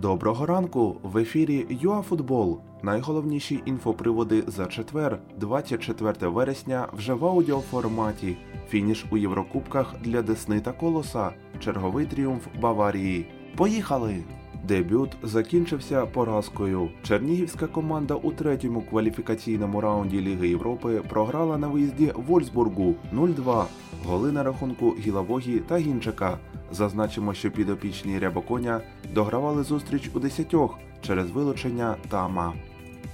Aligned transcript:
Доброго 0.00 0.46
ранку! 0.46 0.96
В 1.02 1.18
ефірі 1.18 1.66
ЮАФутбол. 1.70 2.60
Найголовніші 2.82 3.62
інфоприводи 3.66 4.44
за 4.46 4.66
четвер, 4.66 5.18
24 5.36 6.28
вересня, 6.28 6.88
вже 6.92 7.14
в 7.14 7.26
аудіоформаті. 7.26 8.36
Фініш 8.68 9.06
у 9.10 9.16
Єврокубках 9.16 9.94
для 10.04 10.22
Десни 10.22 10.60
та 10.60 10.72
Колоса. 10.72 11.30
Черговий 11.60 12.06
тріумф 12.06 12.46
Баварії. 12.60 13.26
Поїхали! 13.56 14.24
Дебют 14.68 15.16
закінчився 15.22 16.06
поразкою. 16.06 16.88
Чернігівська 17.02 17.66
команда 17.66 18.14
у 18.14 18.32
третьому 18.32 18.82
кваліфікаційному 18.82 19.80
раунді 19.80 20.20
Ліги 20.20 20.48
Європи 20.48 21.02
програла 21.08 21.58
на 21.58 21.68
виїзді 21.68 22.12
Вольсбургу 22.14 22.94
0-2. 23.14 23.64
Голи 24.04 24.32
на 24.32 24.42
рахунку 24.42 24.94
Гілавогі 24.98 25.58
та 25.58 25.78
Гінчика. 25.78 26.38
Зазначимо, 26.72 27.34
що 27.34 27.50
підопічні 27.50 28.18
Рябоконя 28.18 28.80
догравали 29.14 29.62
зустріч 29.62 30.10
у 30.14 30.20
десятьох 30.20 30.78
через 31.02 31.30
вилучення 31.30 31.96
Тама. 32.08 32.52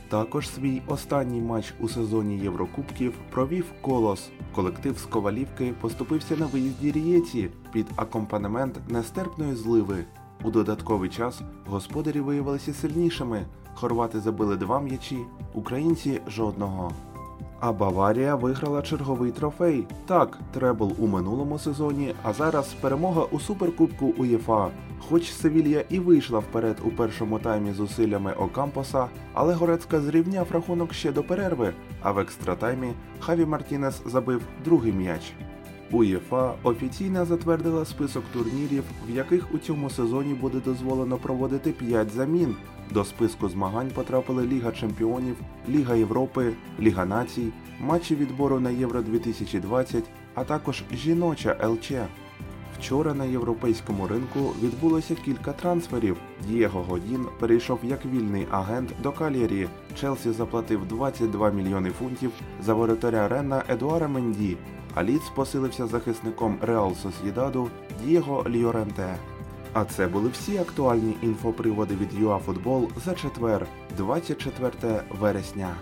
Також 0.09 0.48
свій 0.48 0.82
останній 0.87 1.41
матч 1.41 1.74
у 1.80 1.88
сезоні 1.88 2.38
Єврокубків 2.38 3.15
провів 3.30 3.65
Колос. 3.80 4.30
Колектив 4.55 4.98
з 4.98 5.02
Ковалівки 5.02 5.74
поступився 5.80 6.37
на 6.37 6.46
виїзді 6.46 6.93
Рієці 6.93 7.48
під 7.73 7.87
акомпанемент 7.96 8.80
нестерпної 8.88 9.55
зливи. 9.55 10.05
У 10.45 10.51
додатковий 10.51 11.11
час 11.11 11.41
господарі 11.66 12.21
виявилися 12.21 12.73
сильнішими. 12.73 13.47
Хорвати 13.75 14.21
забили 14.21 14.57
два 14.57 14.80
м'ячі, 14.80 15.19
українці 15.55 16.21
жодного. 16.29 16.93
А 17.61 17.73
Баварія 17.73 18.35
виграла 18.35 18.83
черговий 18.83 19.33
трофей. 19.33 19.87
Так, 20.07 20.38
требл 20.52 20.93
у 20.99 21.07
минулому 21.07 21.59
сезоні, 21.59 22.15
а 22.23 22.33
зараз 22.33 22.75
перемога 22.80 23.23
у 23.23 23.41
суперкубку 23.41 24.07
УЄФА. 24.19 24.71
Хоч 25.09 25.33
Севілья 25.33 25.85
і 25.91 25.99
вийшла 25.99 26.38
вперед 26.38 26.77
у 26.85 26.91
першому 26.91 27.38
таймі 27.38 27.73
зусиллями 27.73 28.33
Окампоса, 28.33 29.07
але 29.33 29.55
Горецька 29.55 30.01
зрівняв 30.01 30.46
рахунок 30.52 30.95
ще 30.95 31.13
до 31.13 31.23
перерви, 31.23 31.73
а 32.02 32.13
в 32.13 32.18
екстратаймі 32.18 32.93
Хаві 33.21 33.46
Мартінес 33.46 34.02
забив 34.07 34.43
другий 34.65 34.93
м'яч. 34.93 35.33
УЄФА 35.95 36.54
офіційно 36.62 37.24
затвердила 37.24 37.84
список 37.84 38.24
турнірів, 38.32 38.84
в 39.09 39.16
яких 39.16 39.54
у 39.54 39.59
цьому 39.59 39.90
сезоні 39.90 40.34
буде 40.34 40.60
дозволено 40.64 41.16
проводити 41.16 41.70
5 41.70 42.10
замін. 42.10 42.56
До 42.90 43.04
списку 43.04 43.48
змагань 43.48 43.90
потрапили 43.95 44.46
Ліга 44.46 44.72
Чемпіонів, 44.72 45.37
Ліга 45.68 45.95
Європи, 45.95 46.52
Ліга 46.80 47.04
Націй, 47.04 47.52
матчі 47.80 48.15
відбору 48.15 48.60
на 48.60 48.70
Євро 48.70 49.02
2020, 49.02 50.04
а 50.34 50.45
також 50.45 50.84
жіноча 50.92 51.56
ЛЧ. 51.65 51.92
Вчора 52.78 53.15
на 53.15 53.24
європейському 53.24 54.06
ринку 54.06 54.52
відбулося 54.62 55.15
кілька 55.24 55.52
трансферів. 55.52 56.16
Дієго 56.48 56.82
Годін 56.82 57.26
перейшов 57.40 57.78
як 57.82 58.06
вільний 58.06 58.46
агент 58.50 58.90
до 59.02 59.12
Калєрі. 59.12 59.68
Челсі 60.00 60.32
заплатив 60.32 60.87
22 60.88 61.50
мільйони 61.50 61.90
фунтів 61.90 62.30
за 62.62 62.74
воротаря 62.74 63.28
Ренна 63.28 63.62
Едуара 63.68 64.09
Менді, 64.09 64.56
а 64.94 65.04
Ліц 65.04 65.22
посилився 65.34 65.87
захисником 65.87 66.59
Реал 66.62 66.94
Сосєдаду 66.94 67.70
Дієго 68.03 68.44
Ліоренте. 68.48 69.16
А 69.72 69.84
це 69.84 70.06
були 70.06 70.28
всі 70.28 70.56
актуальні 70.59 71.16
інфоприводи 71.22 71.94
від 71.97 72.20
ЮАФутбол 72.20 72.88
за 73.04 73.15
четвер, 73.15 73.66
24 73.97 75.03
вересня. 75.20 75.75